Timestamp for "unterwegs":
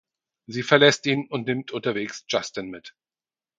1.71-2.25